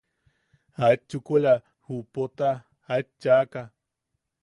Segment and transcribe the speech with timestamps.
[0.85, 1.53] Aet chukula
[1.85, 2.49] ju Pota
[2.93, 3.61] aet chaʼaka.